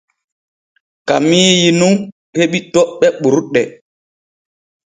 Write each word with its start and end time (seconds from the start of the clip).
Kamiiyi 1.07 1.69
nun 1.79 1.93
heɓi 2.37 2.59
toɓɓe 2.73 3.07
ɓurɗe. 3.21 3.61